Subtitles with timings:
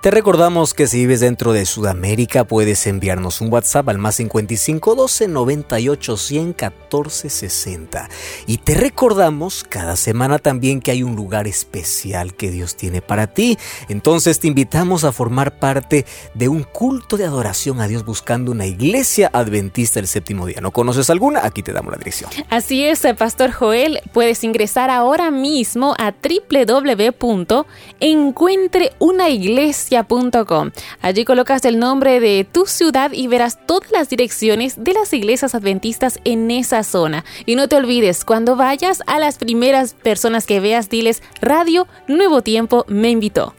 [0.00, 4.94] te recordamos que si vives dentro de Sudamérica puedes enviarnos un WhatsApp al más 55
[4.94, 8.08] 12 98 100 14 60.
[8.46, 13.26] Y te recordamos cada semana también que hay un lugar especial que Dios tiene para
[13.26, 13.58] ti.
[13.88, 18.66] Entonces te invitamos a formar parte de un culto de adoración a Dios buscando una
[18.66, 20.62] iglesia adventista del séptimo día.
[20.62, 21.44] ¿No conoces alguna?
[21.44, 22.30] Aquí te damos la dirección.
[22.48, 24.00] Así es, Pastor Joel.
[24.12, 30.70] Puedes ingresar ahora mismo a www.encuentre unaiglesia.com.
[31.02, 35.56] Allí colocas el nombre de tu ciudad y verás todas las direcciones de las iglesias
[35.56, 37.24] adventistas en esa zona.
[37.46, 42.42] Y no te olvides, cuando vayas a las primeras personas que veas, diles Radio Nuevo
[42.42, 43.54] Tiempo me invitó.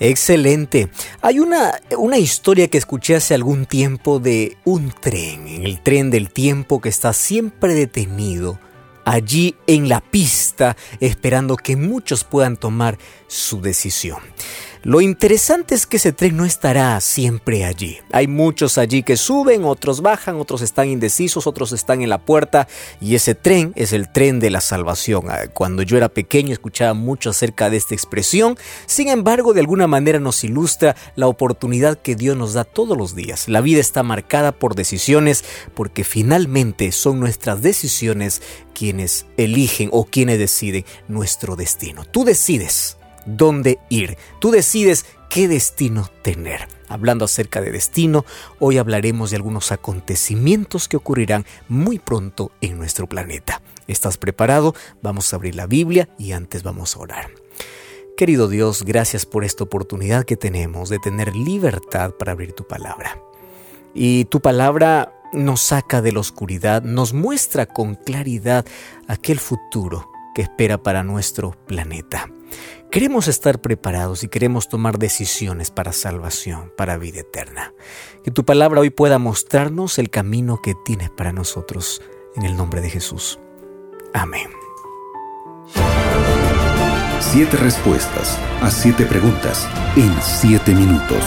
[0.00, 0.88] Excelente.
[1.22, 6.30] Hay una, una historia que escuché hace algún tiempo de un tren, el tren del
[6.30, 8.58] tiempo que está siempre detenido
[9.04, 14.18] allí en la pista esperando que muchos puedan tomar su decisión.
[14.84, 17.96] Lo interesante es que ese tren no estará siempre allí.
[18.12, 22.68] Hay muchos allí que suben, otros bajan, otros están indecisos, otros están en la puerta
[23.00, 25.30] y ese tren es el tren de la salvación.
[25.30, 29.86] Ah, cuando yo era pequeño escuchaba mucho acerca de esta expresión, sin embargo de alguna
[29.86, 33.48] manera nos ilustra la oportunidad que Dios nos da todos los días.
[33.48, 38.42] La vida está marcada por decisiones porque finalmente son nuestras decisiones
[38.74, 42.04] quienes eligen o quienes deciden nuestro destino.
[42.04, 44.16] Tú decides dónde ir.
[44.40, 46.68] Tú decides qué destino tener.
[46.88, 48.24] Hablando acerca de destino,
[48.58, 53.62] hoy hablaremos de algunos acontecimientos que ocurrirán muy pronto en nuestro planeta.
[53.88, 54.74] ¿Estás preparado?
[55.02, 57.30] Vamos a abrir la Biblia y antes vamos a orar.
[58.16, 63.20] Querido Dios, gracias por esta oportunidad que tenemos de tener libertad para abrir tu palabra.
[63.92, 68.64] Y tu palabra nos saca de la oscuridad, nos muestra con claridad
[69.08, 72.28] aquel futuro que espera para nuestro planeta.
[72.94, 77.74] Queremos estar preparados y queremos tomar decisiones para salvación, para vida eterna.
[78.22, 82.00] Que tu palabra hoy pueda mostrarnos el camino que tienes para nosotros.
[82.36, 83.40] En el nombre de Jesús.
[84.12, 84.46] Amén.
[87.18, 91.24] Siete respuestas a siete preguntas en siete minutos.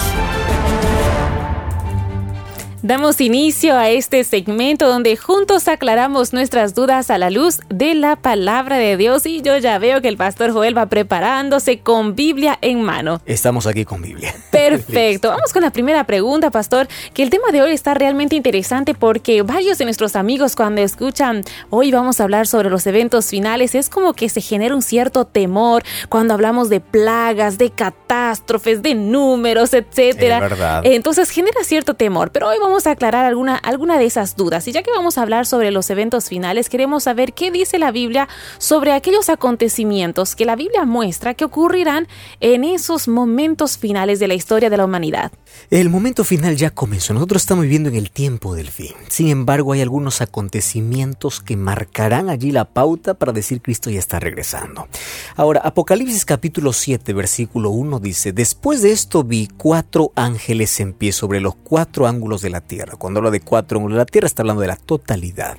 [2.87, 8.15] Damos inicio a este segmento donde juntos aclaramos nuestras dudas a la luz de la
[8.15, 12.57] palabra de Dios y yo ya veo que el pastor Joel va preparándose con Biblia
[12.61, 13.19] en mano.
[13.25, 14.33] Estamos aquí con Biblia.
[14.53, 15.31] Perfecto.
[15.31, 19.41] Vamos con la primera pregunta, pastor, que el tema de hoy está realmente interesante porque
[19.41, 23.89] varios de nuestros amigos cuando escuchan hoy vamos a hablar sobre los eventos finales es
[23.89, 29.73] como que se genera un cierto temor cuando hablamos de plagas, de catástrofes, de números,
[29.73, 30.39] etcétera.
[30.39, 30.85] verdad.
[30.85, 34.67] Entonces genera cierto temor, pero hoy vamos a aclarar alguna, alguna de esas dudas.
[34.67, 37.91] Y ya que vamos a hablar sobre los eventos finales, queremos saber qué dice la
[37.91, 38.27] Biblia
[38.59, 42.07] sobre aquellos acontecimientos que la Biblia muestra que ocurrirán
[42.39, 45.31] en esos momentos finales de la historia de la humanidad.
[45.69, 47.13] El momento final ya comenzó.
[47.13, 48.93] Nosotros estamos viviendo en el tiempo del fin.
[49.07, 54.19] Sin embargo, hay algunos acontecimientos que marcarán allí la pauta para decir Cristo ya está
[54.19, 54.87] regresando.
[55.35, 61.11] Ahora, Apocalipsis capítulo 7, versículo 1 dice, Después de esto vi cuatro ángeles en pie
[61.11, 62.95] sobre los cuatro ángulos de la tierra.
[62.97, 65.57] Cuando habla de cuatro ángulos de la tierra, está hablando de la totalidad.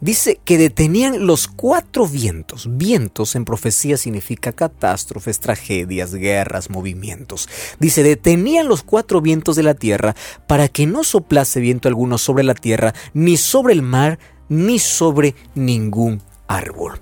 [0.00, 2.68] Dice que detenían los cuatro vientos.
[2.70, 7.48] Vientos en profecía significa catástrofes, tragedias, guerras, movimientos.
[7.78, 10.14] Dice, detenían los cuatro vientos de la tierra,
[10.46, 14.18] para que no soplase viento alguno sobre la tierra, ni sobre el mar,
[14.48, 16.98] ni sobre ningún árbol.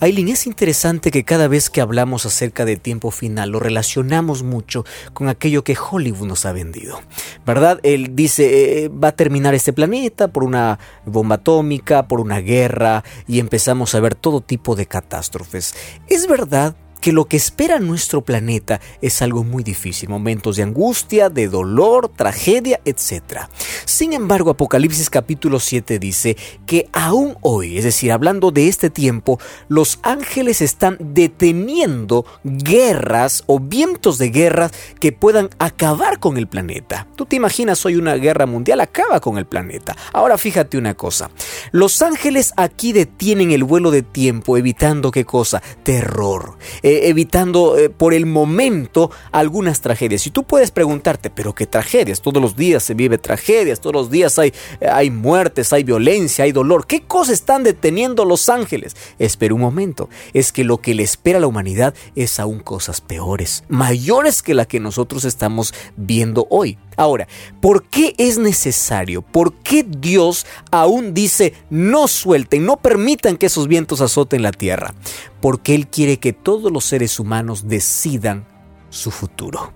[0.00, 4.84] Aileen, es interesante que cada vez que hablamos acerca de tiempo final lo relacionamos mucho
[5.12, 7.00] con aquello que Hollywood nos ha vendido.
[7.44, 7.78] ¿Verdad?
[7.82, 13.04] Él dice, eh, va a terminar este planeta por una bomba atómica, por una guerra,
[13.28, 15.74] y empezamos a ver todo tipo de catástrofes.
[16.08, 21.28] Es verdad que lo que espera nuestro planeta es algo muy difícil, momentos de angustia,
[21.30, 23.48] de dolor, tragedia, etc.
[23.84, 29.38] Sin embargo, Apocalipsis capítulo 7 dice que aún hoy, es decir, hablando de este tiempo,
[29.68, 37.06] los ángeles están deteniendo guerras o vientos de guerras que puedan acabar con el planeta.
[37.16, 39.96] Tú te imaginas hoy una guerra mundial acaba con el planeta.
[40.12, 41.30] Ahora fíjate una cosa,
[41.72, 45.62] los ángeles aquí detienen el vuelo de tiempo evitando qué cosa?
[45.82, 46.58] Terror.
[46.86, 50.24] Eh, evitando eh, por el momento algunas tragedias.
[50.28, 54.08] Y tú puedes preguntarte, pero qué tragedias, todos los días se vive tragedias, todos los
[54.08, 54.54] días hay,
[54.88, 56.86] hay muertes, hay violencia, hay dolor.
[56.86, 58.94] ¿Qué cosas están deteniendo los ángeles?
[59.18, 63.00] Espera un momento, es que lo que le espera a la humanidad es aún cosas
[63.00, 66.78] peores, mayores que la que nosotros estamos viendo hoy.
[66.96, 67.28] Ahora,
[67.60, 69.20] ¿por qué es necesario?
[69.20, 74.94] ¿Por qué Dios aún dice no suelten, no permitan que esos vientos azoten la tierra?
[75.40, 78.46] Porque Él quiere que todos los seres humanos decidan
[78.90, 79.72] su futuro.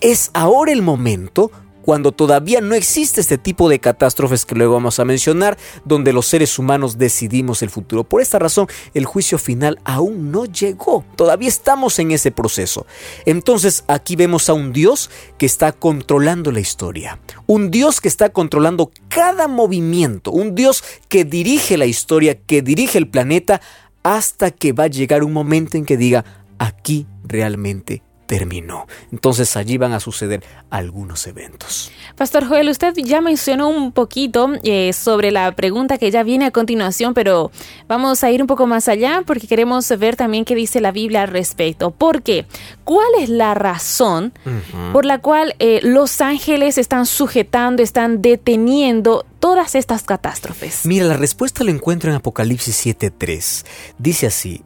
[0.00, 1.50] Es ahora el momento
[1.86, 6.26] cuando todavía no existe este tipo de catástrofes que luego vamos a mencionar, donde los
[6.26, 8.02] seres humanos decidimos el futuro.
[8.02, 12.86] Por esta razón, el juicio final aún no llegó, todavía estamos en ese proceso.
[13.24, 18.30] Entonces aquí vemos a un Dios que está controlando la historia, un Dios que está
[18.30, 23.60] controlando cada movimiento, un Dios que dirige la historia, que dirige el planeta,
[24.06, 26.24] hasta que va a llegar un momento en que diga,
[26.58, 28.86] aquí realmente terminó.
[29.12, 31.90] Entonces allí van a suceder algunos eventos.
[32.16, 36.50] Pastor Joel, usted ya mencionó un poquito eh, sobre la pregunta que ya viene a
[36.50, 37.50] continuación, pero
[37.88, 41.22] vamos a ir un poco más allá porque queremos ver también qué dice la Biblia
[41.22, 41.90] al respecto.
[41.90, 42.46] ¿Por qué?
[42.84, 44.32] ¿Cuál es la razón
[44.92, 50.84] por la cual eh, los ángeles están sujetando, están deteniendo todas estas catástrofes?
[50.84, 53.64] Mira, la respuesta la encuentro en Apocalipsis 7.3.
[53.98, 54.62] Dice así,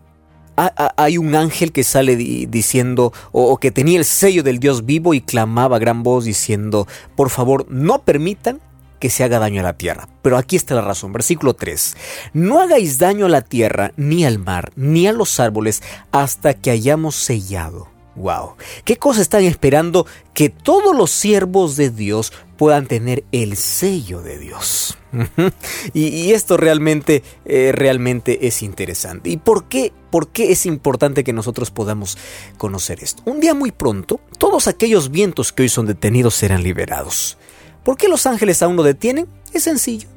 [0.97, 5.21] hay un ángel que sale diciendo, o, que tenía el sello del Dios vivo y
[5.21, 6.87] clamaba a gran voz diciendo,
[7.17, 8.61] por favor, no permitan
[8.99, 10.09] que se haga daño a la tierra.
[10.23, 11.97] Pero aquí está la razón, versículo 3.
[12.35, 16.71] No hagáis daño a la tierra, ni al mar, ni a los árboles, hasta que
[16.71, 17.89] hayamos sellado.
[18.17, 18.57] Wow.
[18.85, 24.37] ¿Qué cosa están esperando que todos los siervos de Dios puedan tener el sello de
[24.39, 24.99] Dios?
[25.95, 29.31] y, esto realmente, eh, realmente es interesante.
[29.31, 32.19] ¿Y por qué, por qué es importante que nosotros podamos
[32.59, 33.23] conocer esto?
[33.25, 37.39] Un día muy pronto, todos aquellos vientos que hoy son detenidos serán liberados.
[37.83, 39.27] ¿Por qué los ángeles aún no detienen?
[39.55, 40.09] Es sencillo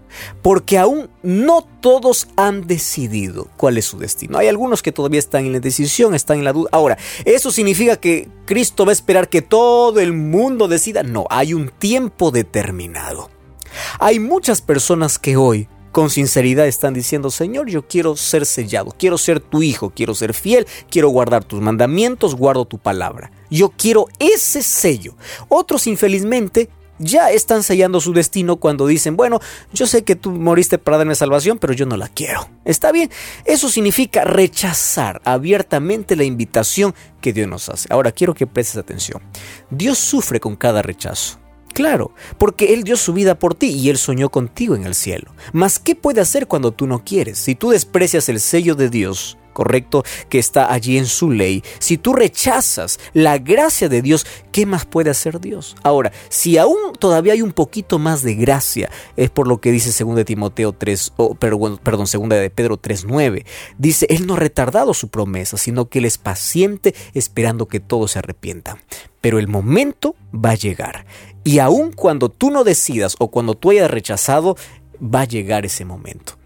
[0.42, 4.38] porque aún no todos han decidido cuál es su destino.
[4.38, 6.70] Hay algunos que todavía están en la decisión, están en la duda.
[6.72, 11.04] Ahora, ¿eso significa que Cristo va a esperar que todo el mundo decida?
[11.04, 13.30] No, hay un tiempo determinado.
[14.00, 19.18] Hay muchas personas que hoy con sinceridad están diciendo, Señor, yo quiero ser sellado, quiero
[19.20, 23.32] ser tu hijo, quiero ser fiel, quiero guardar tus mandamientos, guardo tu palabra.
[23.52, 25.16] Yo quiero ese sello.
[25.50, 26.70] Otros infelizmente
[27.00, 29.40] ya están sellando su destino cuando dicen, bueno,
[29.74, 32.50] yo sé que tú moriste para darme salvación, pero yo no la quiero.
[32.66, 33.10] Está bien,
[33.46, 37.88] eso significa rechazar abiertamente la invitación que Dios nos hace.
[37.92, 39.22] Ahora quiero que prestes atención.
[39.70, 41.40] Dios sufre con cada rechazo.
[41.74, 45.34] Claro, porque Él dio su vida por ti y Él soñó contigo en el cielo.
[45.54, 47.40] Mas, ¿qué puede hacer cuando tú no quieres?
[47.40, 51.98] Si tú desprecias el sello de Dios, correcto, que está allí en su ley, si
[51.98, 55.76] tú rechazas la gracia de Dios, ¿qué más puede hacer Dios?
[55.84, 60.04] Ahora, si aún todavía hay un poquito más de gracia, es por lo que dice
[60.04, 63.46] 2 de Timoteo 3, o perdón, 2 de Pedro 3.9,
[63.78, 68.12] dice, Él no ha retardado su promesa, sino que Él es paciente esperando que todos
[68.12, 68.78] se arrepientan.
[69.22, 71.06] Pero el momento va a llegar
[71.44, 74.56] y aun cuando tú no decidas o cuando tú hayas rechazado,
[75.02, 76.38] va a llegar ese momento.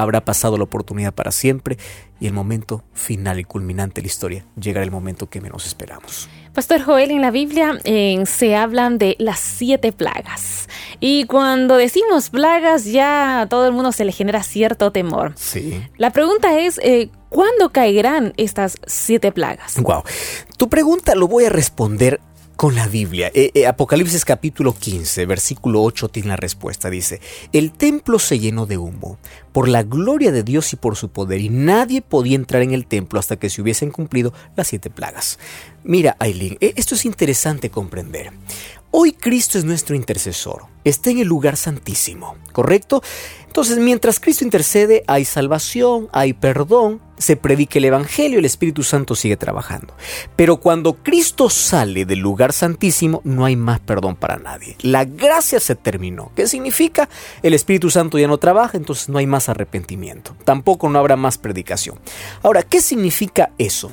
[0.00, 1.76] Habrá pasado la oportunidad para siempre
[2.20, 6.28] y el momento final y culminante de la historia llegará el momento que menos esperamos.
[6.54, 10.68] Pastor Joel, en la Biblia eh, se hablan de las siete plagas.
[11.00, 15.32] Y cuando decimos plagas, ya a todo el mundo se le genera cierto temor.
[15.36, 15.82] Sí.
[15.96, 19.80] La pregunta es, eh, ¿cuándo caerán estas siete plagas?
[19.80, 20.02] Wow.
[20.56, 22.20] Tu pregunta lo voy a responder
[22.60, 23.30] con la Biblia.
[23.32, 26.90] Eh, eh, Apocalipsis capítulo 15, versículo 8 tiene la respuesta.
[26.90, 27.18] Dice,
[27.54, 29.18] el templo se llenó de humo
[29.52, 32.84] por la gloria de Dios y por su poder, y nadie podía entrar en el
[32.84, 35.38] templo hasta que se hubiesen cumplido las siete plagas.
[35.84, 38.30] Mira, Aileen, eh, esto es interesante comprender.
[38.92, 43.04] Hoy Cristo es nuestro intercesor, está en el lugar santísimo, ¿correcto?
[43.46, 49.14] Entonces, mientras Cristo intercede, hay salvación, hay perdón, se predica el Evangelio, el Espíritu Santo
[49.14, 49.94] sigue trabajando.
[50.34, 54.76] Pero cuando Cristo sale del lugar santísimo, no hay más perdón para nadie.
[54.80, 56.32] La gracia se terminó.
[56.34, 57.08] ¿Qué significa?
[57.44, 60.34] El Espíritu Santo ya no trabaja, entonces no hay más arrepentimiento.
[60.44, 62.00] Tampoco no habrá más predicación.
[62.42, 63.92] Ahora, ¿qué significa eso?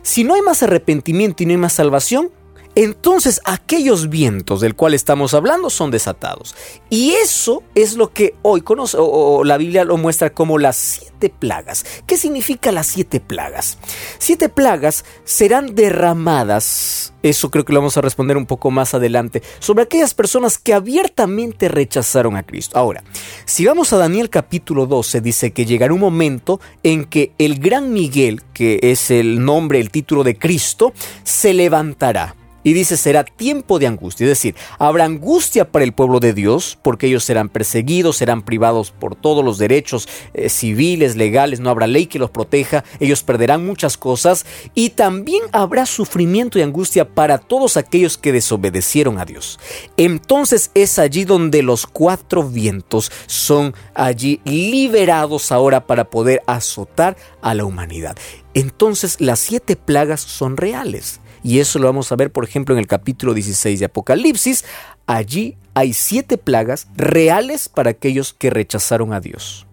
[0.00, 2.30] Si no hay más arrepentimiento y no hay más salvación,
[2.74, 6.54] entonces aquellos vientos del cual estamos hablando son desatados.
[6.88, 11.28] Y eso es lo que hoy conoce, o, la Biblia lo muestra como las siete
[11.28, 11.84] plagas.
[12.06, 13.78] ¿Qué significa las siete plagas?
[14.18, 19.42] Siete plagas serán derramadas, eso creo que lo vamos a responder un poco más adelante,
[19.58, 22.78] sobre aquellas personas que abiertamente rechazaron a Cristo.
[22.78, 23.04] Ahora,
[23.44, 27.92] si vamos a Daniel capítulo 12, dice que llegará un momento en que el gran
[27.92, 33.78] Miguel, que es el nombre, el título de Cristo, se levantará y dice, será tiempo
[33.78, 38.16] de angustia, es decir, habrá angustia para el pueblo de Dios, porque ellos serán perseguidos,
[38.16, 42.84] serán privados por todos los derechos eh, civiles, legales, no habrá ley que los proteja,
[43.00, 49.18] ellos perderán muchas cosas, y también habrá sufrimiento y angustia para todos aquellos que desobedecieron
[49.18, 49.58] a Dios.
[49.96, 57.54] Entonces es allí donde los cuatro vientos son allí liberados ahora para poder azotar a
[57.54, 58.16] la humanidad.
[58.54, 61.20] Entonces las siete plagas son reales.
[61.42, 64.64] Y eso lo vamos a ver, por ejemplo, en el capítulo 16 de Apocalipsis.
[65.06, 69.66] Allí hay siete plagas reales para aquellos que rechazaron a Dios.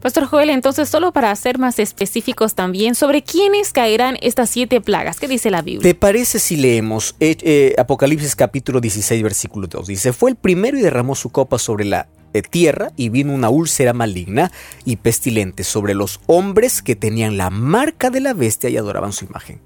[0.00, 5.18] Pastor Joel, entonces solo para ser más específicos también, ¿sobre quiénes caerán estas siete plagas?
[5.20, 5.82] ¿Qué dice la Biblia?
[5.82, 9.86] ¿Te parece si leemos eh, eh, Apocalipsis capítulo 16, versículo 2?
[9.86, 13.48] Dice, fue el primero y derramó su copa sobre la eh, tierra y vino una
[13.48, 14.50] úlcera maligna
[14.84, 19.24] y pestilente sobre los hombres que tenían la marca de la bestia y adoraban su
[19.24, 19.60] imagen.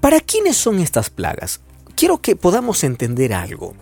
[0.00, 1.60] ¿Para quiénes son estas plagas?
[1.94, 3.74] Quiero que podamos entender algo.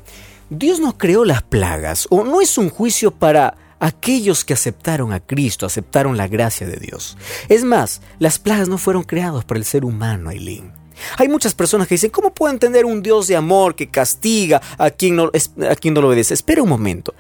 [0.50, 5.21] Dios no creó las plagas o no es un juicio para aquellos que aceptaron a
[5.21, 7.16] Cristo, aceptaron la gracia de Dios.
[7.49, 10.73] Es más, las plagas no fueron creadas por el ser humano, Aileen.
[11.18, 14.90] Hay muchas personas que dicen, ¿cómo puedo entender un Dios de amor que castiga a
[14.90, 15.30] quien no,
[15.68, 16.35] a quien no lo obedece?
[16.35, 17.14] Espera un momento.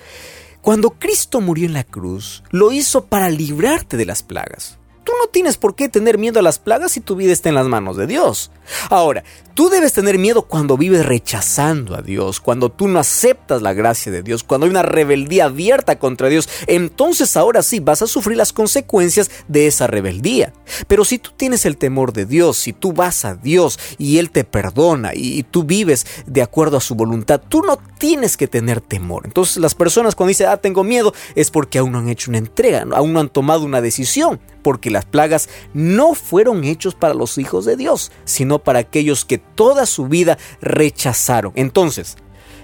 [0.60, 4.78] Cuando Cristo murió en la cruz, lo hizo para librarte de las plagas.
[5.04, 7.56] Tú no tienes por qué tener miedo a las plagas si tu vida está en
[7.56, 8.50] las manos de Dios.
[8.90, 13.72] Ahora, tú debes tener miedo cuando vives rechazando a Dios, cuando tú no aceptas la
[13.72, 16.48] gracia de Dios, cuando hay una rebeldía abierta contra Dios.
[16.66, 20.52] Entonces ahora sí vas a sufrir las consecuencias de esa rebeldía.
[20.86, 24.30] Pero si tú tienes el temor de Dios, si tú vas a Dios y Él
[24.30, 28.80] te perdona y, tú vives de acuerdo a su voluntad, tú no tienes que tener
[28.80, 29.22] temor.
[29.24, 32.38] Entonces las personas cuando dicen, ah, tengo miedo, es porque aún no han hecho una
[32.38, 37.38] entrega, aún no han tomado una decisión porque las plagas no fueron hechos para los
[37.38, 41.52] hijos de Dios, sino para aquellos que toda su vida rechazaron.
[41.54, 42.16] Entonces,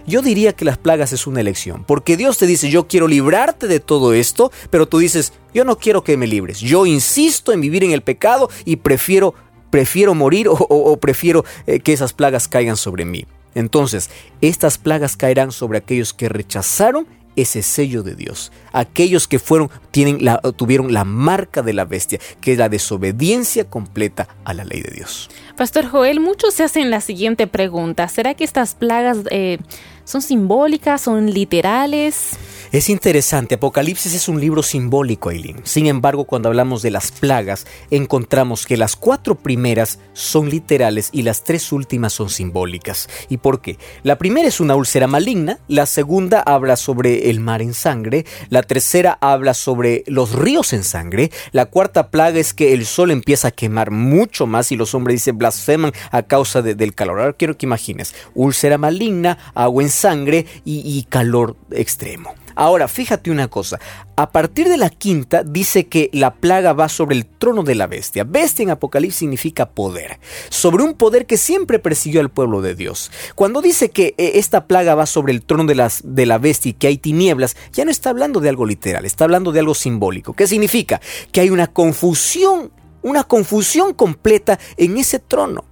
[0.07, 3.69] yo diría que las plagas es una elección, porque Dios te dice, yo quiero librarte
[3.69, 7.61] de todo esto, pero tú dices, yo no quiero que me libres, yo insisto en
[7.61, 9.35] vivir en el pecado y prefiero,
[9.71, 13.27] prefiero morir o, prefiero eh, que esas plagas caigan sobre mí.
[13.55, 17.07] Entonces, estas plagas caerán sobre aquellos que rechazaron
[17.43, 18.53] ese sello de Dios.
[18.73, 23.65] Aquellos que fueron, tienen la, tuvieron la marca de la bestia, que es la desobediencia
[23.65, 25.31] completa a la ley de Dios.
[25.57, 28.09] Pastor Joel, muchos se hacen la siguiente pregunta.
[28.09, 29.59] ¿Será que estas plagas eh,
[30.05, 32.39] son simbólicas, son literales?
[32.73, 35.61] Es interesante, Apocalipsis es un libro simbólico, Eileen.
[35.65, 41.23] Sin embargo, cuando hablamos de las plagas, encontramos que las cuatro primeras son literales y
[41.23, 43.09] las tres últimas son simbólicas.
[43.29, 43.77] ¿Y por qué?
[44.05, 48.63] La primera es una úlcera maligna, la segunda habla sobre el mar en sangre, la
[48.63, 53.49] tercera habla sobre los ríos en sangre, la cuarta plaga es que el sol empieza
[53.49, 57.19] a quemar mucho más y los hombres dicen blasfeman a causa del calor.
[57.19, 62.40] Ahora quiero que imagines, úlcera maligna, agua en sangre y calor extremo.
[62.55, 63.79] Ahora, fíjate una cosa,
[64.17, 67.87] a partir de la quinta dice que la plaga va sobre el trono de la
[67.87, 68.25] bestia.
[68.25, 73.11] Bestia en Apocalipsis significa poder, sobre un poder que siempre persiguió al pueblo de Dios.
[73.35, 76.71] Cuando dice que eh, esta plaga va sobre el trono de, las, de la bestia
[76.71, 79.75] y que hay tinieblas, ya no está hablando de algo literal, está hablando de algo
[79.75, 80.35] simbólico.
[80.35, 81.01] ¿Qué significa?
[81.33, 85.65] Que hay una confusión, una confusión completa en ese trono.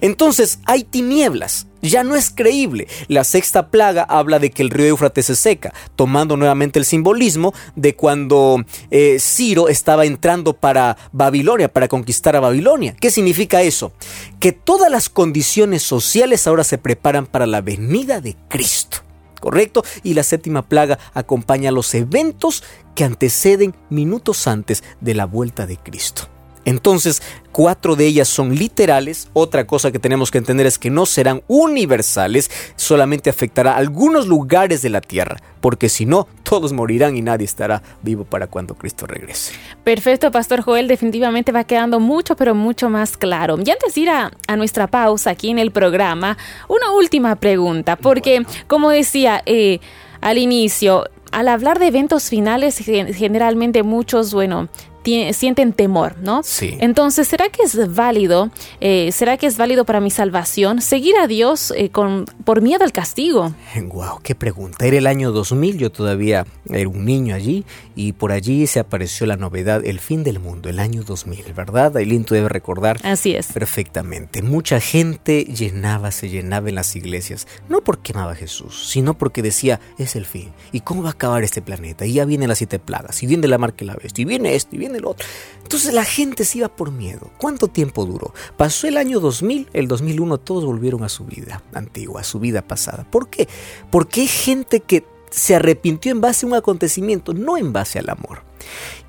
[0.00, 2.88] Entonces hay tinieblas, ya no es creíble.
[3.08, 7.52] La sexta plaga habla de que el río Éufrates se seca, tomando nuevamente el simbolismo
[7.76, 12.94] de cuando eh, Ciro estaba entrando para Babilonia, para conquistar a Babilonia.
[13.00, 13.92] ¿Qué significa eso?
[14.38, 18.98] Que todas las condiciones sociales ahora se preparan para la venida de Cristo.
[19.40, 19.82] ¿Correcto?
[20.02, 22.62] Y la séptima plaga acompaña los eventos
[22.94, 26.29] que anteceden minutos antes de la vuelta de Cristo.
[26.64, 29.28] Entonces, cuatro de ellas son literales.
[29.32, 34.26] Otra cosa que tenemos que entender es que no serán universales, solamente afectará a algunos
[34.26, 38.74] lugares de la tierra, porque si no, todos morirán y nadie estará vivo para cuando
[38.74, 39.54] Cristo regrese.
[39.84, 43.58] Perfecto, Pastor Joel, definitivamente va quedando mucho, pero mucho más claro.
[43.64, 46.36] Y antes de ir a, nuestra pausa aquí en el programa,
[46.68, 49.80] una última pregunta, porque como decía eh,
[50.20, 54.68] al inicio, al hablar de eventos finales, generalmente muchos, bueno,
[55.04, 56.42] sienten temor, ¿no?
[56.42, 56.76] Sí.
[56.80, 61.26] Entonces, ¿será que es válido, eh, será que es válido para mi salvación seguir a
[61.26, 63.54] Dios eh, con, por miedo al castigo?
[63.88, 64.86] Wow, qué pregunta.
[64.86, 67.64] Era el año 2000, yo todavía era un niño allí
[67.94, 71.96] y por allí se apareció la novedad, el fin del mundo, el año 2000, ¿verdad?
[71.96, 72.98] Ailín, tú debes recordar.
[73.02, 73.52] Así es.
[73.52, 74.42] Perfectamente.
[74.42, 79.42] Mucha gente llenaba, se llenaba en las iglesias, no porque amaba a Jesús, sino porque
[79.42, 80.52] decía, es el fin.
[80.72, 82.06] ¿Y cómo va a acabar este planeta?
[82.06, 84.76] Y ya vienen las siete plagas, y viene la marca la bestia, y viene esto,
[84.76, 85.26] y viene el otro.
[85.62, 87.30] Entonces la gente se iba por miedo.
[87.38, 88.34] ¿Cuánto tiempo duró?
[88.56, 92.62] Pasó el año 2000, el 2001 todos volvieron a su vida antigua, a su vida
[92.62, 93.06] pasada.
[93.10, 93.48] ¿Por qué?
[93.90, 98.10] Porque hay gente que se arrepintió en base a un acontecimiento, no en base al
[98.10, 98.42] amor.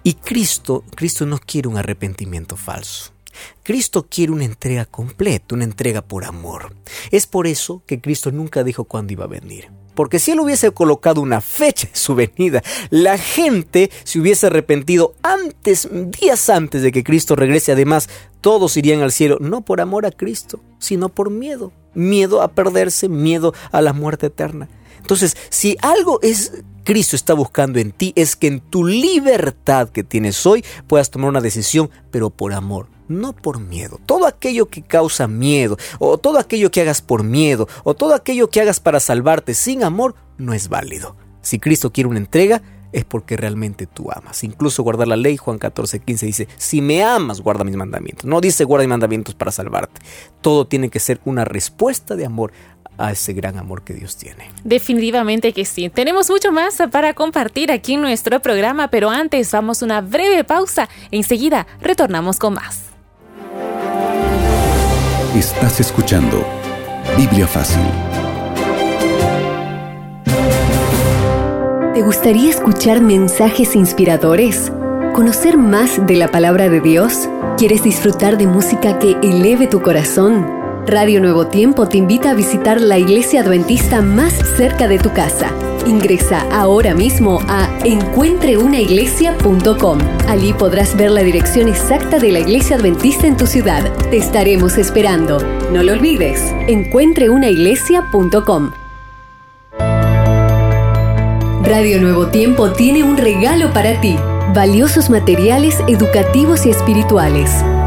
[0.04, 3.12] Y Cristo, Cristo no quiere un arrepentimiento falso.
[3.64, 6.76] Cristo quiere una entrega completa, una entrega por amor.
[7.12, 9.70] Es por eso que Cristo nunca dijo cuándo iba a venir.
[9.96, 15.14] Porque si él hubiese colocado una fecha de su venida, la gente se hubiese arrepentido
[15.22, 17.72] antes, días antes de que Cristo regrese.
[17.72, 18.10] Además,
[18.42, 21.72] todos irían al cielo, no por amor a Cristo, sino por miedo.
[21.94, 24.70] Miedo a perderse, miedo a la muerte eterna.
[24.98, 30.04] Entonces, si algo es Cristo está buscando en ti, es que en tu libertad que
[30.04, 34.00] tienes hoy puedas tomar una decisión, pero por amor no por miedo.
[34.06, 38.50] Todo aquello que causa miedo, o todo aquello que hagas por miedo, o todo aquello
[38.50, 41.16] que hagas para salvarte sin amor, no es válido.
[41.42, 44.44] Si Cristo quiere una entrega, es porque realmente tú amas.
[44.44, 48.26] Incluso guardar la ley, Juan 14, 15 dice, si me amas, guarda mis mandamientos.
[48.26, 50.02] No dice guarda mis mandamientos para salvarte.
[50.42, 52.52] Todo tiene que ser una respuesta de amor
[52.98, 54.50] a ese gran amor que Dios tiene.
[54.64, 55.90] Definitivamente que sí.
[55.90, 60.44] Tenemos mucho más para compartir aquí en nuestro programa, pero antes vamos a una breve
[60.44, 60.90] pausa.
[61.10, 62.91] Enseguida retornamos con más.
[65.36, 66.46] Estás escuchando
[67.16, 67.82] Biblia Fácil.
[71.94, 74.74] ¿Te gustaría escuchar mensajes inspiradores?
[75.14, 77.30] ¿Conocer más de la palabra de Dios?
[77.58, 80.61] ¿Quieres disfrutar de música que eleve tu corazón?
[80.88, 85.54] Radio Nuevo Tiempo te invita a visitar la iglesia adventista más cerca de tu casa
[85.86, 90.00] Ingresa ahora mismo a encuentreunaiglesia.com.
[90.28, 93.84] Allí podrás ver la dirección exacta de la iglesia adventista en tu ciudad.
[94.10, 95.40] Te estaremos esperando.
[95.72, 98.72] No lo olvides, encuentreunaiglesia.com.
[101.64, 104.18] Radio Nuevo Tiempo tiene un regalo para ti.
[104.54, 107.64] Valiosos materiales educativos y espirituales,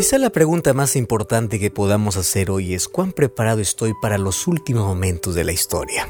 [0.00, 4.46] Quizá la pregunta más importante que podamos hacer hoy es cuán preparado estoy para los
[4.46, 6.08] últimos momentos de la historia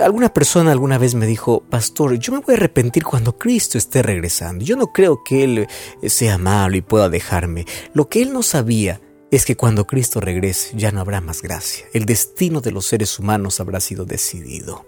[0.00, 4.04] alguna persona alguna vez me dijo, pastor, yo me voy a arrepentir cuando Cristo esté
[4.04, 4.64] regresando.
[4.64, 5.66] Yo no creo que Él
[6.00, 7.66] eh, sea malo y pueda dejarme.
[7.94, 9.00] Lo que Él no sabía
[9.32, 11.84] es que cuando Cristo regrese ya no habrá más gracia.
[11.92, 14.86] El destino de los seres humanos habrá sido decidido.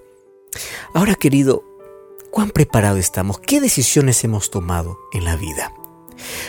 [0.95, 1.65] Ahora, querido,
[2.31, 3.41] ¿cuán preparado estamos?
[3.41, 5.73] ¿Qué decisiones hemos tomado en la vida?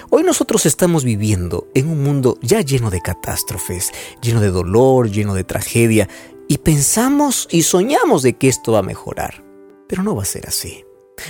[0.10, 5.34] Hoy nosotros estamos viviendo en un mundo ya lleno de catástrofes, lleno de dolor, lleno
[5.34, 6.10] de tragedia,
[6.48, 9.44] y pensamos y soñamos de que esto va a mejorar.
[9.88, 10.86] Pero no va a ser así.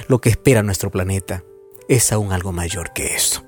[0.08, 1.44] Lo que espera nuestro planeta
[1.88, 3.44] es aún algo mayor que eso.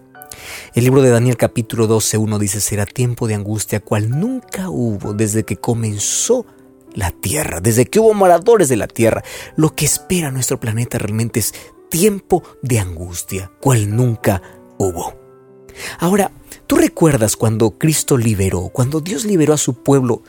[0.74, 5.14] El libro de Daniel capítulo 12, 1 dice, será tiempo de angustia cual nunca hubo
[5.14, 6.46] desde que comenzó
[6.94, 9.24] la tierra, desde que hubo moradores de la tierra.
[9.56, 11.54] Lo que espera nuestro planeta realmente es
[11.90, 14.42] tiempo de angustia cual nunca
[14.78, 15.14] hubo.
[16.00, 16.32] Ahora,
[16.68, 20.24] ¿tú recuerdas cuando Cristo liberó, cuando Dios liberó a su pueblo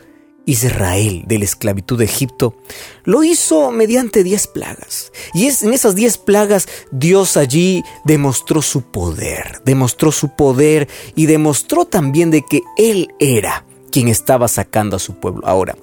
[0.47, 2.57] Israel de la esclavitud de Egipto,
[3.05, 5.13] lo hizo mediante diez plagas.
[5.35, 11.27] Y es en esas diez plagas Dios allí demostró su poder, demostró su poder y
[11.27, 15.43] demostró también de que Él era quien estaba sacando a su pueblo.
[15.47, 15.77] Ahora,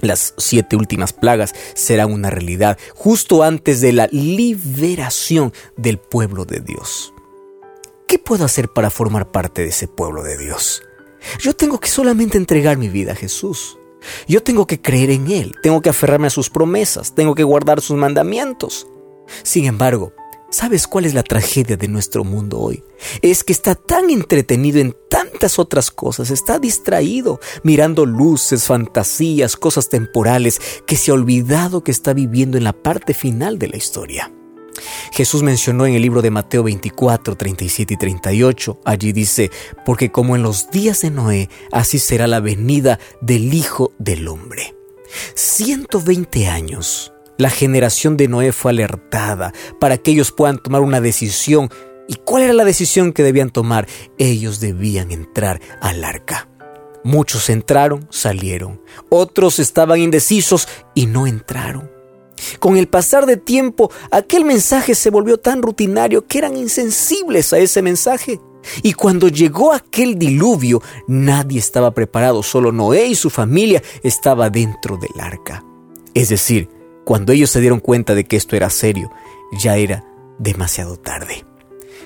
[0.00, 6.60] las siete últimas plagas serán una realidad justo antes de la liberación del pueblo de
[6.60, 7.12] Dios.
[8.08, 10.82] ¿Qué puedo hacer para formar parte de ese pueblo de Dios?
[11.40, 13.78] Yo tengo que solamente entregar mi vida a Jesús.
[14.26, 17.82] Yo tengo que creer en Él, tengo que aferrarme a sus promesas, tengo que guardar
[17.82, 18.86] sus mandamientos.
[19.42, 20.14] Sin embargo,
[20.50, 22.82] ¿sabes cuál es la tragedia de nuestro mundo hoy?
[23.20, 29.90] Es que está tan entretenido en tantas otras cosas, está distraído mirando luces, fantasías, cosas
[29.90, 34.32] temporales, que se ha olvidado que está viviendo en la parte final de la historia.
[35.12, 39.50] Jesús mencionó en el libro de Mateo 24, 37 y 38, allí dice,
[39.84, 44.74] porque como en los días de Noé, así será la venida del Hijo del Hombre.
[45.34, 47.12] 120 años.
[47.38, 51.70] La generación de Noé fue alertada para que ellos puedan tomar una decisión.
[52.08, 53.86] ¿Y cuál era la decisión que debían tomar?
[54.18, 56.48] Ellos debían entrar al arca.
[57.04, 58.82] Muchos entraron, salieron.
[59.08, 61.97] Otros estaban indecisos y no entraron.
[62.58, 67.58] Con el pasar de tiempo, aquel mensaje se volvió tan rutinario que eran insensibles a
[67.58, 68.40] ese mensaje.
[68.82, 74.96] Y cuando llegó aquel diluvio, nadie estaba preparado, solo Noé y su familia estaba dentro
[74.96, 75.64] del arca.
[76.14, 76.68] Es decir,
[77.04, 79.10] cuando ellos se dieron cuenta de que esto era serio,
[79.52, 80.04] ya era
[80.38, 81.44] demasiado tarde.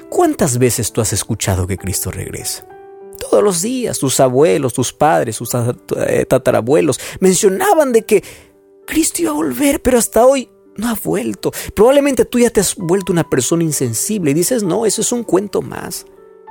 [0.09, 2.67] ¿Cuántas veces tú has escuchado que Cristo regresa?
[3.19, 8.23] Todos los días, tus abuelos, tus padres, tus eh, tatarabuelos mencionaban de que
[8.87, 11.53] Cristo iba a volver, pero hasta hoy no ha vuelto.
[11.75, 15.25] Probablemente tú ya te has vuelto una persona insensible y dices, no, eso es un
[15.25, 16.07] cuento más.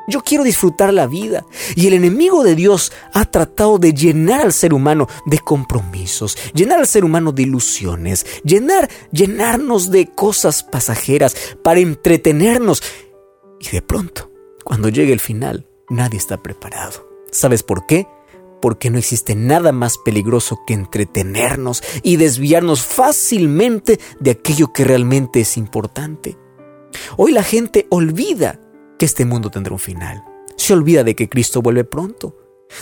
[0.08, 1.46] Yo quiero disfrutar la vida.
[1.76, 6.80] Y el enemigo de Dios ha tratado de llenar al ser humano de compromisos, llenar
[6.80, 12.82] al ser humano de ilusiones, llenar, llenarnos de cosas pasajeras para entretenernos.
[13.60, 14.32] Y de pronto,
[14.64, 17.08] cuando llegue el final, nadie está preparado.
[17.32, 18.08] ¿Sabes por qué?
[18.62, 25.42] Porque no existe nada más peligroso que entretenernos y desviarnos fácilmente de aquello que realmente
[25.42, 26.38] es importante.
[27.18, 28.60] Hoy la gente olvida
[28.98, 30.24] que este mundo tendrá un final.
[30.56, 32.38] Se olvida de que Cristo vuelve pronto.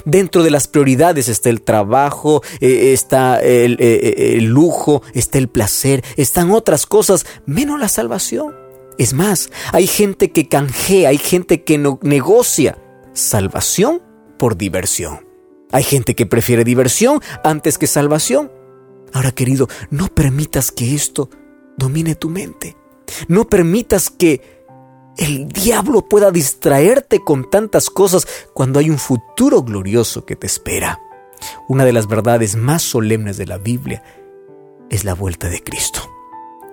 [0.05, 5.39] Dentro de las prioridades está el trabajo, eh, está el, eh, eh, el lujo, está
[5.39, 8.55] el placer, están otras cosas, menos la salvación.
[8.97, 12.77] Es más, hay gente que canjea, hay gente que no negocia
[13.13, 14.01] salvación
[14.37, 15.28] por diversión.
[15.71, 18.51] Hay gente que prefiere diversión antes que salvación.
[19.13, 21.29] Ahora, querido, no permitas que esto
[21.77, 22.75] domine tu mente.
[23.27, 24.63] No permitas que
[25.17, 30.99] el diablo pueda distraerte con tantas cosas cuando hay un futuro glorioso que te espera.
[31.67, 34.03] Una de las verdades más solemnes de la Biblia
[34.89, 36.01] es la vuelta de Cristo.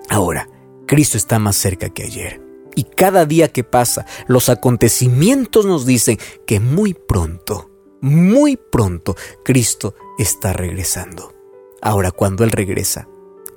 [0.09, 0.49] Ahora,
[0.87, 2.41] Cristo está más cerca que ayer.
[2.75, 7.76] Y cada día que pasa, los acontecimientos nos dicen que muy pronto
[8.07, 11.35] muy pronto Cristo está regresando.
[11.83, 13.09] Ahora, cuando Él regresa,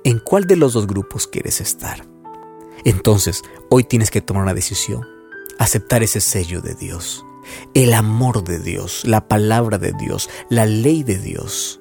[0.02, 2.04] ¿en cuál de los dos grupos quieres estar?
[2.84, 5.06] Entonces, hoy tienes que tomar una decisión,
[5.58, 7.24] aceptar ese sello de Dios,
[7.74, 11.80] el amor de Dios, la palabra de Dios, la ley de Dios,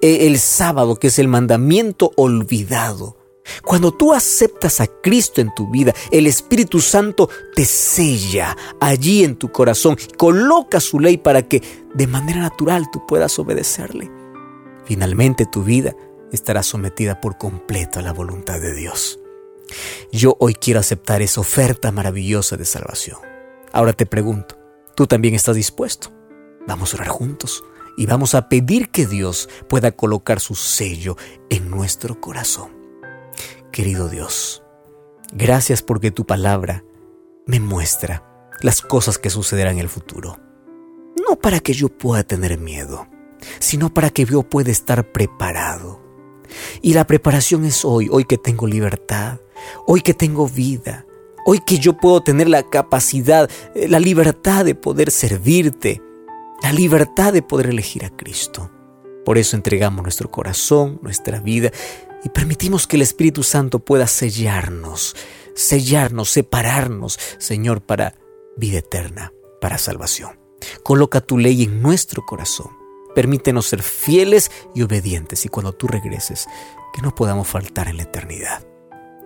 [0.00, 3.17] e, el sábado que es el mandamiento olvidado,
[3.62, 9.36] cuando tú aceptas a Cristo en tu vida, el Espíritu Santo te sella allí en
[9.36, 11.62] tu corazón, coloca su ley para que
[11.94, 14.10] de manera natural tú puedas obedecerle.
[14.84, 15.94] Finalmente tu vida
[16.32, 19.20] estará sometida por completo a la voluntad de Dios.
[20.12, 23.18] Yo hoy quiero aceptar esa oferta maravillosa de salvación.
[23.72, 24.56] Ahora te pregunto,
[24.94, 26.10] ¿tú también estás dispuesto?
[26.66, 27.62] Vamos a orar juntos
[27.96, 31.16] y vamos a pedir que Dios pueda colocar su sello
[31.50, 32.77] en nuestro corazón.
[33.72, 34.62] Querido Dios,
[35.32, 36.84] gracias porque tu palabra
[37.46, 38.24] me muestra
[38.62, 40.38] las cosas que sucederán en el futuro.
[41.28, 43.06] No para que yo pueda tener miedo,
[43.58, 46.02] sino para que yo pueda estar preparado.
[46.80, 49.38] Y la preparación es hoy, hoy que tengo libertad,
[49.86, 51.06] hoy que tengo vida,
[51.44, 56.02] hoy que yo puedo tener la capacidad, eh, la libertad de poder servirte,
[56.62, 58.70] la libertad de poder elegir a Cristo.
[59.26, 61.70] Por eso entregamos nuestro corazón, nuestra vida
[62.24, 65.16] y permitimos que el Espíritu Santo pueda sellarnos,
[65.54, 68.14] sellarnos, separarnos, Señor, para
[68.56, 70.38] vida eterna, para salvación.
[70.82, 72.70] Coloca tu ley en nuestro corazón.
[73.14, 76.46] Permítenos ser fieles y obedientes y cuando tú regreses,
[76.92, 78.66] que no podamos faltar en la eternidad.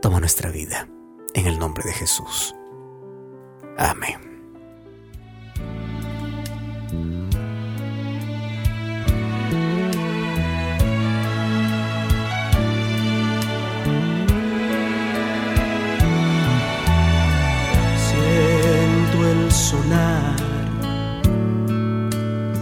[0.00, 0.88] Toma nuestra vida
[1.34, 2.54] en el nombre de Jesús.
[3.76, 4.31] Amén.
[19.52, 20.36] sonar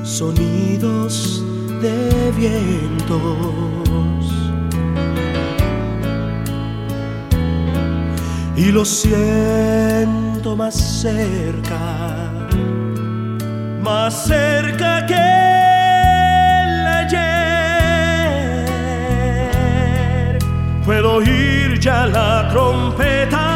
[0.03, 1.45] sonidos
[1.81, 3.21] de vientos
[8.57, 11.79] y lo siento más cerca,
[13.81, 17.29] más cerca que el ayer.
[20.85, 23.50] Puedo oír ya la trompeta.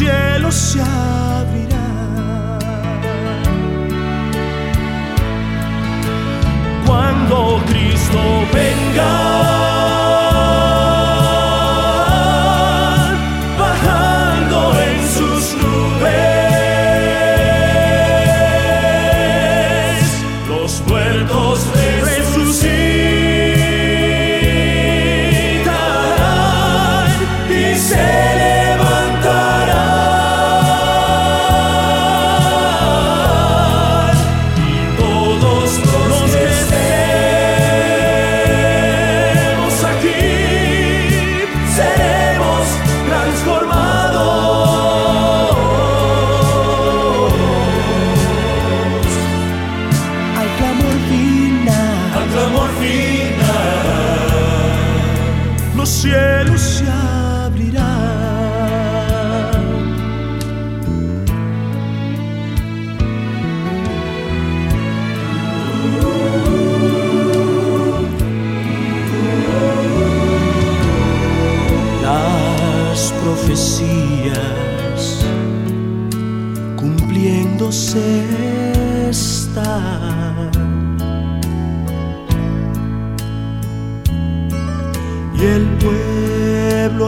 [0.00, 2.58] Cielos se abrirán.
[6.86, 8.18] Cuando Cristo
[8.50, 9.29] venga.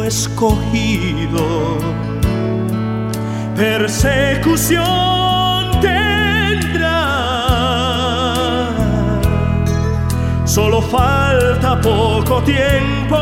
[0.00, 1.78] Escogido,
[3.55, 4.83] persecución
[5.83, 7.11] tendrá.
[10.46, 13.18] Solo falta poco tiempo.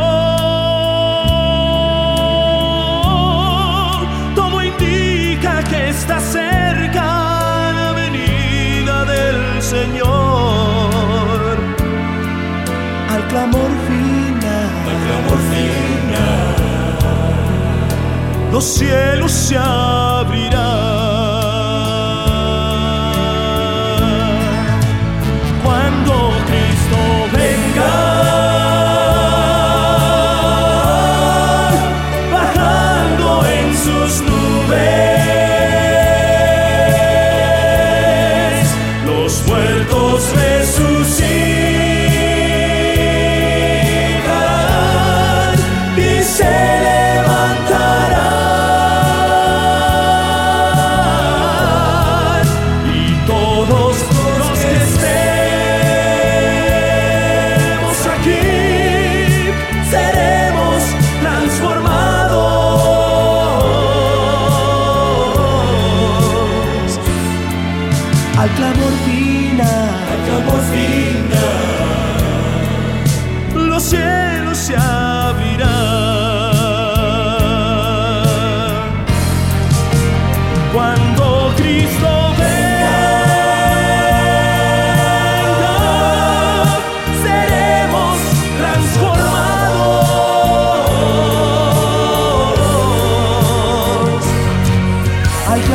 [4.37, 7.03] Todo indica que está cerca
[7.73, 11.57] la venida del Señor.
[13.09, 14.71] Al clamor final.
[14.89, 16.50] Al clamor final
[18.51, 20.60] los cielos se abrirán.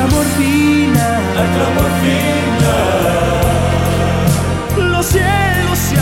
[0.08, 1.20] morfina,
[1.58, 2.74] la morfina.
[4.92, 5.98] Los cielos se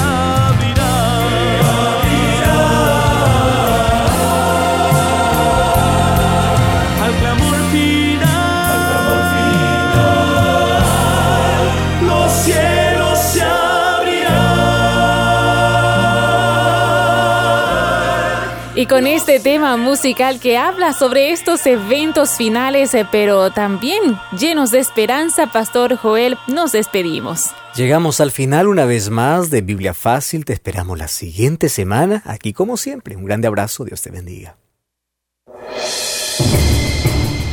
[18.84, 24.72] Y con este tema musical que habla sobre estos eventos finales, eh, pero también llenos
[24.72, 27.52] de esperanza, Pastor Joel, nos despedimos.
[27.78, 30.44] Llegamos al final una vez más de Biblia Fácil.
[30.44, 33.16] Te esperamos la siguiente semana, aquí como siempre.
[33.16, 34.58] Un grande abrazo, Dios te bendiga.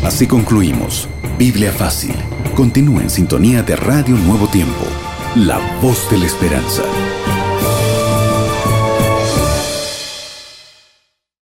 [0.03, 1.09] Así concluimos.
[1.38, 2.16] Biblia Fácil.
[2.57, 4.85] Continúa en sintonía de Radio Nuevo Tiempo,
[5.37, 6.83] la voz de la esperanza.